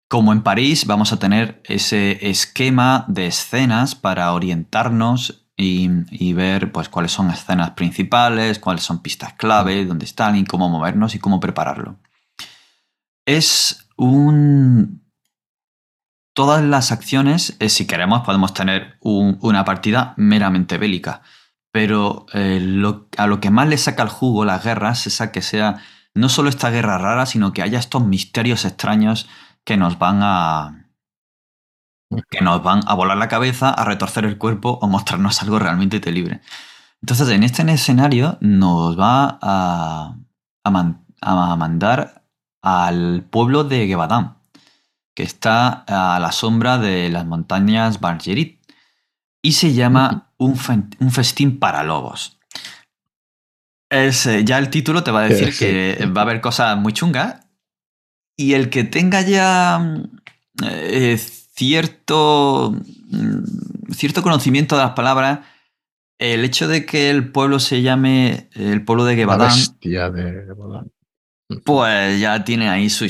[0.09, 6.89] Como en París, vamos a tener ese esquema de escenas para orientarnos y, ver pues,
[6.89, 11.41] cuáles son escenas principales, cuáles son pistas clave, dónde están y cómo movernos y cómo
[11.41, 11.99] prepararlo.
[13.27, 15.05] Es un...
[16.35, 21.23] Todas las acciones, eh, si queremos, podemos tener un, una partida meramente bélica,
[21.73, 22.83] pero eh,
[23.17, 25.79] a lo que más le saca el jugo las guerras es a que sea
[26.13, 29.29] no solo esta guerra rara, sino que haya estos misterios extraños
[29.65, 30.86] que nos van a,
[32.31, 36.13] que nos van a volar la cabeza, a retorcer el cuerpo o mostrarnos algo realmente
[36.13, 36.41] libre.
[37.03, 40.17] Entonces, en este escenario nos va a,
[40.65, 42.25] a, man, a mandar
[42.63, 44.39] al pueblo de Gebadam,
[45.15, 48.61] que está a la sombra de las montañas Bargerit,
[49.43, 52.39] y se llama un, fe, un festín para lobos.
[53.89, 56.93] Es, eh, ya el título te va a decir que va a haber cosas muy
[56.93, 57.47] chungas.
[58.37, 59.81] Y el que tenga ya
[60.65, 61.21] eh,
[61.57, 62.75] cierto,
[63.11, 65.41] mm, cierto conocimiento de las palabras,
[66.19, 69.53] el hecho de que el pueblo se llame el pueblo de Gebadán.
[69.81, 70.55] de
[71.65, 73.07] Pues ya tiene ahí su,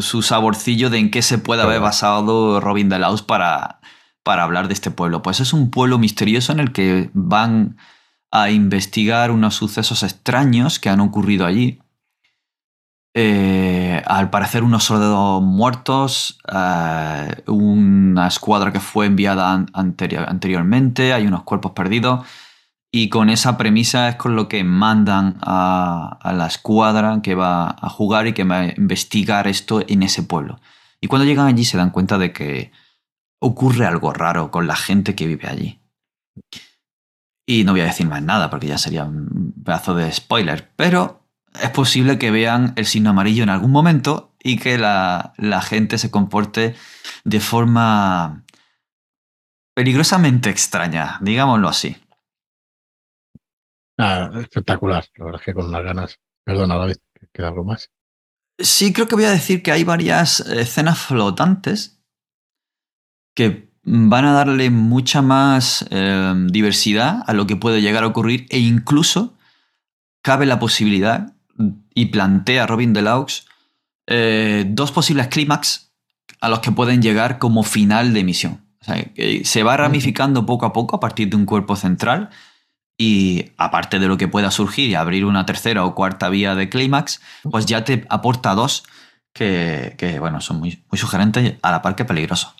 [0.00, 3.80] su saborcillo de en qué se puede haber basado Robin de Laus para,
[4.22, 5.22] para hablar de este pueblo.
[5.22, 7.76] Pues es un pueblo misterioso en el que van
[8.30, 11.78] a investigar unos sucesos extraños que han ocurrido allí.
[13.16, 21.44] Eh, al parecer unos soldados muertos, eh, una escuadra que fue enviada anteriormente, hay unos
[21.44, 22.26] cuerpos perdidos.
[22.90, 27.88] Y con esa premisa es con lo que mandan a, la escuadra que va a
[27.88, 30.60] jugar y que va a investigar esto en ese pueblo.
[31.00, 32.72] Y cuando llegan allí se dan cuenta de que
[33.40, 35.80] ocurre algo raro con la gente que vive allí.
[37.46, 41.23] Y no voy a decir más nada porque ya sería un pedazo de spoiler, pero
[41.62, 45.98] es posible que vean el signo amarillo en algún momento y que la, la gente
[45.98, 46.74] se comporte
[47.24, 48.44] de forma
[49.74, 51.96] peligrosamente extraña, digámoslo así.
[53.98, 55.04] Ah, espectacular.
[55.16, 56.20] La verdad es que con unas ganas.
[56.44, 56.96] Perdona, David,
[57.32, 57.90] ¿queda algo más?
[58.58, 62.00] Sí, creo que voy a decir que hay varias escenas flotantes
[63.34, 68.46] que van a darle mucha más em, diversidad a lo que puede llegar a ocurrir
[68.50, 69.36] e incluso
[70.22, 71.33] cabe la posibilidad
[71.94, 73.46] y plantea Robin Delaux
[74.06, 75.92] eh, dos posibles clímax
[76.40, 78.60] a los que pueden llegar como final de misión.
[79.44, 82.30] se va ramificando poco a poco a partir de un cuerpo central
[82.98, 86.68] y aparte de lo que pueda surgir y abrir una tercera o cuarta vía de
[86.68, 87.20] clímax,
[87.50, 88.84] pues ya te aporta dos
[89.32, 92.54] que, bueno, son muy, muy sugerentes a la par que peligrosos.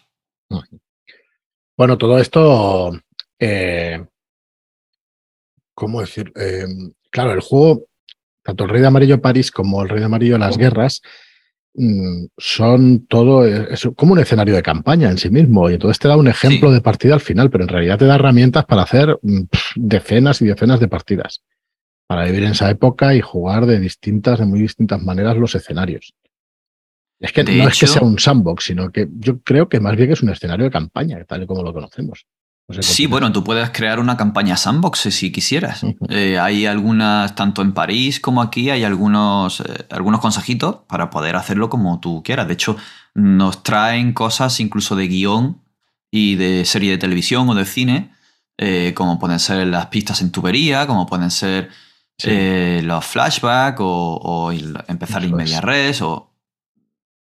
[1.77, 2.93] Bueno, todo esto,
[3.39, 4.05] eh,
[5.75, 6.33] ¿cómo decir?
[6.37, 6.67] Eh,
[7.11, 7.87] claro, el juego,
[8.45, 11.03] tanto el Rey de Amarillo París como el Rey de Amarillo Las Guerras,
[11.77, 15.69] Mm, son todo, es como un escenario de campaña en sí mismo.
[15.69, 18.15] Y entonces te da un ejemplo de partida al final, pero en realidad te da
[18.15, 19.43] herramientas para hacer mm,
[19.77, 21.43] decenas y decenas de partidas.
[22.07, 26.15] Para vivir en esa época y jugar de distintas, de muy distintas maneras los escenarios.
[27.19, 30.13] Es que no es que sea un sandbox, sino que yo creo que más bien
[30.13, 32.27] es un escenario de campaña, tal y como lo conocemos
[32.81, 35.83] sí, bueno, tú puedes crear una campaña sandbox si quisieras.
[36.09, 41.37] Eh, hay algunas, tanto en París como aquí, hay algunos, eh, algunos consejitos para poder
[41.37, 42.47] hacerlo como tú quieras.
[42.47, 42.77] De hecho,
[43.15, 45.63] nos traen cosas incluso de guion
[46.11, 48.13] y de serie de televisión o de cine,
[48.57, 51.71] eh, como pueden ser las pistas en tubería, como pueden ser
[52.23, 54.53] los flashbacks o,
[54.87, 56.31] empezar en media res, o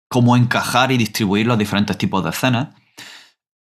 [0.08, 2.68] cómo encajar y distribuir los diferentes tipos de escenas.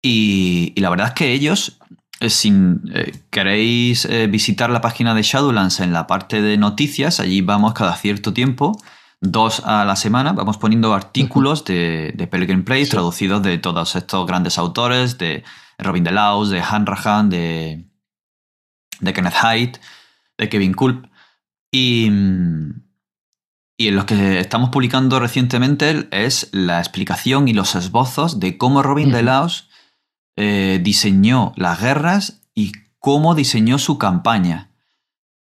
[0.02, 1.78] Y, la verdad es que ellos,
[2.20, 2.52] eh, si
[2.92, 7.72] eh, queréis eh, visitar la página de Shadowlands en la parte de noticias, allí vamos
[7.72, 8.76] cada cierto tiempo,
[9.20, 14.26] dos a la semana, vamos poniendo artículos de, de Pelgrim Play traducidos de todos estos
[14.26, 15.44] grandes autores, de
[15.78, 17.84] Robin DeLaus, de Hanrahan, de,
[18.98, 19.78] de Kenneth Haidt,
[20.36, 21.06] de Kevin Kulp.
[21.70, 22.10] Y,
[23.78, 28.82] y en los que estamos publicando recientemente es la explicación y los esbozos de cómo
[28.82, 29.68] Robin DeLaus
[30.36, 34.70] eh, diseñó las guerras y cómo diseñó su campaña,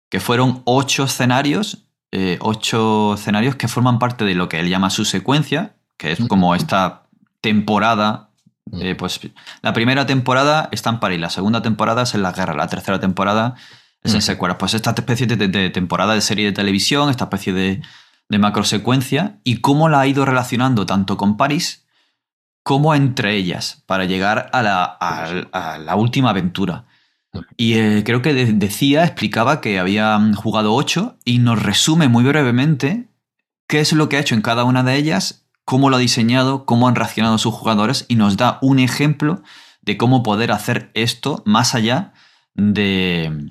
[0.10, 4.90] que fueron ocho escenarios, eh, ocho escenarios que forman parte de lo que él llama
[4.90, 7.04] su secuencia, que es como esta
[7.42, 8.30] temporada.
[8.80, 9.20] Eh, pues
[9.62, 13.00] la primera temporada está en París, la segunda temporada es en la guerra, la tercera
[13.00, 13.56] temporada
[14.04, 14.58] es en secuelas.
[14.58, 17.82] Pues esta especie de, temporada de serie de televisión, esta especie de,
[18.30, 21.87] de macro secuencia, y cómo la ha ido relacionando tanto con París
[22.68, 26.84] como entre ellas para llegar a la, última aventura.
[27.55, 33.07] Y eh, creo que decía, explicaba que había jugado ocho y nos resume muy brevemente
[33.70, 36.65] qué es lo que ha hecho en cada una de ellas, cómo lo ha diseñado,
[36.65, 39.41] cómo han reaccionado sus jugadores y nos da un ejemplo
[39.82, 42.11] de cómo poder hacer esto más allá
[42.53, 43.49] de,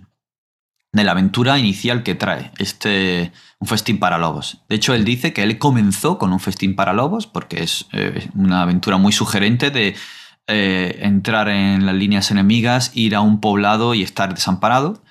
[0.92, 4.62] de la aventura inicial que trae este un festín para lobos.
[4.68, 8.28] De hecho, él dice que él comenzó con un festín para lobos porque es eh,
[8.34, 9.94] una aventura muy sugerente de
[10.46, 15.02] eh, entrar en las líneas enemigas, ir a un poblado y estar desamparado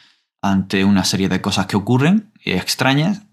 [0.42, 3.24] ante una serie de cosas que ocurren extrañas.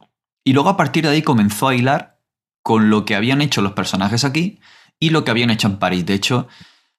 [0.45, 2.18] Y luego a partir de ahí comenzó a hilar
[2.62, 4.61] con lo que habían hecho los personajes aquí
[4.99, 6.07] y lo que habían hecho en París.
[6.07, 6.49] De hecho,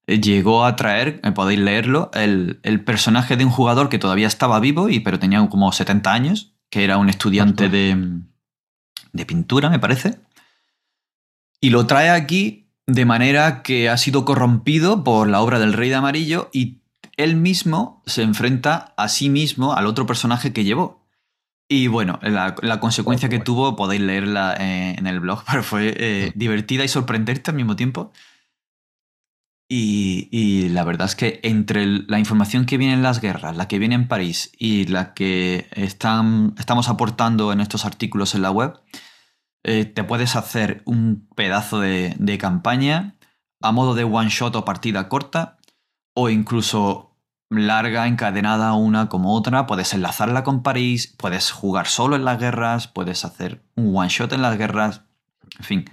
[0.08, 4.89] llegó a traer, eh, podéis leerlo, el, personaje de un jugador que todavía estaba vivo,
[4.89, 8.22] y, pero tenía como 70 años, que era un estudiante de,
[9.12, 10.20] de pintura, me parece.
[11.62, 15.89] Y lo trae aquí de manera que ha sido corrompido por la obra del Rey
[15.89, 16.80] de Amarillo y
[17.18, 21.04] él mismo se enfrenta a sí mismo al otro personaje que llevó.
[21.70, 26.32] Y bueno, la, consecuencia que tuvo podéis leerla eh, en el blog, pero fue eh,
[26.36, 28.12] divertida y sorprendente al mismo tiempo.
[29.76, 33.80] Y, la verdad es que entre la información que viene en las guerras, la que
[33.80, 38.80] viene en París y la que están, estamos aportando en estos artículos en la web,
[39.63, 43.15] eh, te puedes hacer un pedazo de, de campaña
[43.61, 45.57] a modo de one shot o partida corta,
[46.13, 47.17] o incluso
[47.49, 49.65] larga, encadenada una como otra.
[49.65, 54.34] Puedes enlazarla con París, puedes jugar solo en las guerras, puedes hacer un one shot
[54.34, 55.01] en las guerras.
[55.57, 55.86] En fin,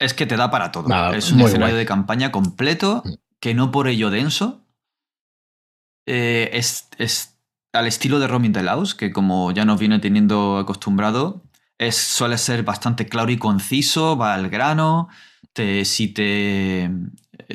[0.00, 1.12] es que te da para todo.
[1.12, 3.12] es un escenario de campaña completo, mm.
[3.38, 4.64] que no por ello denso.
[6.06, 7.38] Eh, es,
[7.72, 11.44] al estilo de Roaming the Laos, que como ya nos viene teniendo acostumbrado,
[11.78, 15.08] es, suele ser bastante claro y conciso, va al grano.
[15.54, 16.90] si te,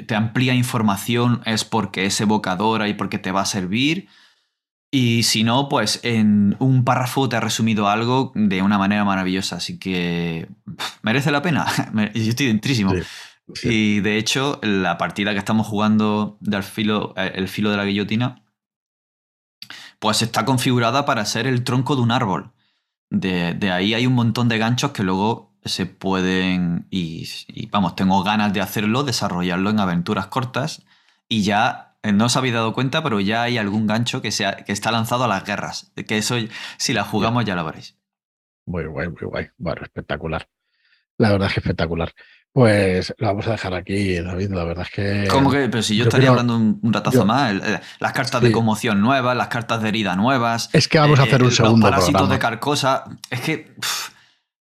[0.08, 4.08] te amplía información es porque es evocadora y porque te va a servir.
[4.96, 9.58] Y si no, pues en un párrafo te ha resumido algo de una manera maravillosa,
[9.58, 10.48] así que
[11.02, 11.66] merece la pena.
[12.14, 12.94] Yo estoy dentrísimo.
[13.64, 17.84] Y de hecho, la partida que estamos jugando del filo, eh, el filo de la
[17.84, 18.46] guillotina,
[20.00, 22.54] pues está configurada para ser el tronco de un árbol.
[23.10, 28.24] De, ahí hay un montón de ganchos que luego se pueden, y, y, vamos, tengo
[28.24, 30.86] ganas de hacerlo, desarrollarlo en aventuras cortas
[31.28, 34.92] y ya no os habéis dado cuenta, pero ya hay algún gancho que, que está
[34.92, 35.92] lanzado a las guerras.
[36.08, 36.36] Que eso,
[36.78, 37.98] si la jugamos, ya lo veréis.
[38.66, 39.48] Muy guay, muy guay.
[39.58, 40.48] Bueno, espectacular.
[41.18, 42.14] La verdad es que espectacular.
[42.52, 44.52] Pues lo vamos a dejar aquí, David.
[44.52, 45.28] La verdad es que.
[45.30, 45.68] ¿Cómo que?
[45.68, 47.54] Pero si yo, estaría hablando un, ratazo más.
[47.54, 50.70] Eh, las cartas de conmoción nuevas, las cartas de herida nuevas.
[50.72, 51.86] Es que vamos a hacer un eh, segundo.
[51.86, 53.04] Los parásitos de carcosa.
[53.30, 53.76] Es que.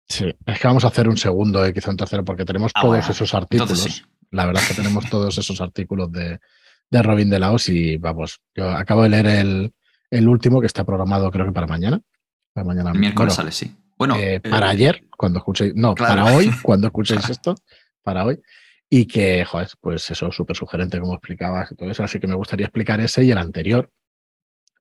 [0.08, 3.08] Sí, es que vamos a hacer un segundo, quizá un tercero, porque tenemos ah, todos
[3.10, 4.04] esos artículos.
[4.30, 6.40] La verdad es que tenemos todos esos artículos de,
[6.92, 9.72] de Robin de Laos y vamos, yo acabo de leer el,
[10.10, 12.00] el, último que está programado creo que para mañana.
[12.52, 12.92] Para mañana.
[12.92, 13.74] Miércoles sale, sí.
[13.96, 17.54] Bueno, eh, para ayer, cuando escuchéis, no, para hoy, cuando escuchéis esto,
[18.02, 18.40] para hoy.
[18.90, 22.04] Y que, joder, pues eso, súper sugerente como explicabas y todo eso.
[22.04, 23.90] Así que me gustaría explicar ese y el anterior,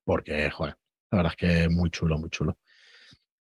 [0.04, 0.76] porque, joder,
[1.10, 2.58] la verdad es que muy chulo, muy chulo.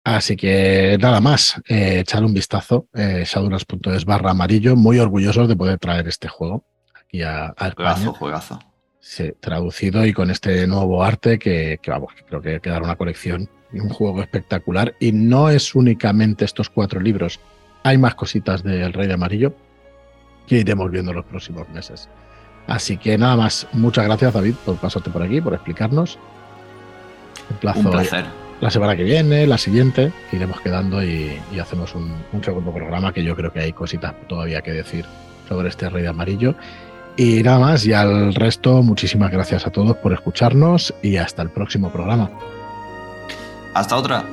[0.06, 5.58] Así que nada más, eh, echar un vistazo, eh, shadowlands.es barra amarillo, muy orgullosos de
[5.58, 6.64] poder traer este juego
[7.08, 8.60] aquí a, Juegazo, juegazo.
[8.99, 13.80] Sí, traducido y con este nuevo arte que, vamos, creo que quedará una colección y
[13.80, 14.95] un juego espectacular.
[14.99, 17.39] Y no es únicamente estos cuatro libros,
[17.84, 19.53] hay más cositas del Rey de Amarillo
[20.47, 22.10] que iremos viendo los próximos meses.
[22.66, 26.18] Así que nada más, muchas gracias David por pasarte por aquí, por explicarnos.
[27.76, 28.26] un placer.
[28.60, 33.24] La semana que viene, la siguiente, iremos quedando y, hacemos un, un, segundo programa que
[33.24, 35.06] yo creo que hay cositas todavía que decir
[35.47, 36.56] sobre este Rey de Amarillo.
[37.18, 41.49] Y nada más, y al resto, muchísimas gracias a todos por escucharnos y hasta el
[41.49, 42.30] próximo programa.
[43.74, 44.26] Hasta otra.